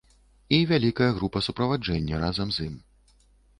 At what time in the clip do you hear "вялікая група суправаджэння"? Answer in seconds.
0.71-2.15